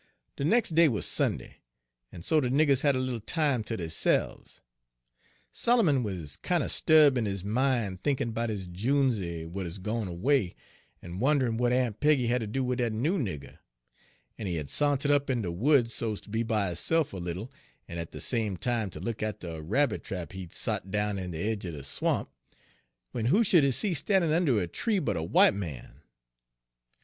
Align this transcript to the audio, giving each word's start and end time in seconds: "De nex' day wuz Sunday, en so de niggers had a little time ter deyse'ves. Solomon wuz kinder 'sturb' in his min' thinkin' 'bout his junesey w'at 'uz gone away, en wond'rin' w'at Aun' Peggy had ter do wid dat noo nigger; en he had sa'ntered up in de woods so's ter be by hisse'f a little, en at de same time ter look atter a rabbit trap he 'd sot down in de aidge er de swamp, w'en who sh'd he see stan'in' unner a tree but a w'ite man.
"De 0.35 0.43
nex' 0.43 0.71
day 0.71 0.87
wuz 0.87 1.03
Sunday, 1.05 1.57
en 2.11 2.23
so 2.23 2.41
de 2.41 2.49
niggers 2.49 2.81
had 2.81 2.95
a 2.95 2.99
little 2.99 3.19
time 3.19 3.63
ter 3.63 3.77
deyse'ves. 3.77 4.61
Solomon 5.51 6.01
wuz 6.01 6.37
kinder 6.41 6.69
'sturb' 6.69 7.19
in 7.19 7.25
his 7.25 7.43
min' 7.45 7.97
thinkin' 7.97 8.31
'bout 8.31 8.49
his 8.49 8.65
junesey 8.65 9.43
w'at 9.43 9.67
'uz 9.67 9.77
gone 9.77 10.07
away, 10.07 10.55
en 11.03 11.19
wond'rin' 11.19 11.57
w'at 11.57 11.71
Aun' 11.71 11.93
Peggy 11.93 12.25
had 12.25 12.41
ter 12.41 12.47
do 12.47 12.63
wid 12.63 12.79
dat 12.79 12.91
noo 12.93 13.19
nigger; 13.19 13.59
en 14.39 14.47
he 14.47 14.55
had 14.55 14.71
sa'ntered 14.71 15.11
up 15.11 15.29
in 15.29 15.43
de 15.43 15.51
woods 15.51 15.93
so's 15.93 16.19
ter 16.19 16.31
be 16.31 16.41
by 16.41 16.69
hisse'f 16.71 17.13
a 17.13 17.17
little, 17.17 17.51
en 17.87 17.99
at 17.99 18.09
de 18.09 18.19
same 18.19 18.57
time 18.57 18.89
ter 18.89 18.99
look 19.01 19.21
atter 19.21 19.49
a 19.49 19.61
rabbit 19.61 20.03
trap 20.03 20.31
he 20.31 20.47
'd 20.47 20.51
sot 20.51 20.89
down 20.89 21.19
in 21.19 21.29
de 21.29 21.37
aidge 21.37 21.63
er 21.65 21.73
de 21.73 21.83
swamp, 21.83 22.27
w'en 23.13 23.29
who 23.29 23.43
sh'd 23.43 23.61
he 23.63 23.69
see 23.71 23.93
stan'in' 23.93 24.31
unner 24.31 24.59
a 24.59 24.65
tree 24.65 24.97
but 24.97 25.15
a 25.15 25.19
w'ite 25.21 25.53
man. 25.53 26.01